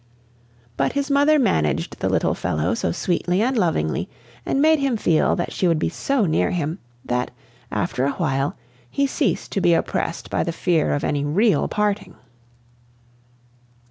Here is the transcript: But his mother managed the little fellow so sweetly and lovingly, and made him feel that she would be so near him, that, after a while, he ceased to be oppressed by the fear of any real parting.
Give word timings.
But 0.77 0.93
his 0.93 1.11
mother 1.11 1.37
managed 1.37 1.99
the 1.99 2.09
little 2.09 2.33
fellow 2.33 2.73
so 2.73 2.91
sweetly 2.91 3.43
and 3.43 3.55
lovingly, 3.55 4.09
and 4.47 4.59
made 4.59 4.79
him 4.79 4.97
feel 4.97 5.35
that 5.35 5.51
she 5.53 5.67
would 5.67 5.77
be 5.77 5.89
so 5.89 6.25
near 6.25 6.49
him, 6.49 6.79
that, 7.05 7.29
after 7.69 8.05
a 8.05 8.13
while, 8.13 8.55
he 8.89 9.05
ceased 9.05 9.51
to 9.51 9.61
be 9.61 9.75
oppressed 9.75 10.31
by 10.31 10.43
the 10.43 10.51
fear 10.51 10.95
of 10.95 11.03
any 11.03 11.23
real 11.23 11.67
parting. 11.67 12.15